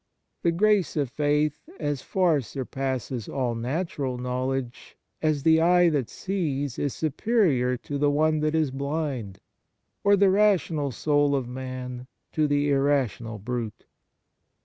The 0.41 0.51
grace 0.51 0.97
of 0.97 1.11
faith 1.11 1.59
as 1.79 2.01
far 2.01 2.41
surpasses 2.41 3.29
all 3.29 3.53
natural 3.53 4.17
knowledge 4.17 4.97
as 5.21 5.43
the 5.43 5.61
eye 5.61 5.89
that 5.89 6.09
sees 6.09 6.79
is 6.79 6.95
superior 6.95 7.77
to 7.77 7.99
the 7.99 8.09
one 8.09 8.39
that 8.39 8.55
is 8.55 8.71
blind, 8.71 9.41
or 10.03 10.15
the 10.15 10.31
rational 10.31 10.89
soul 10.89 11.35
of 11.35 11.47
man 11.47 12.07
to 12.31 12.47
the 12.47 12.71
irrational 12.71 13.37
brute. 13.37 13.85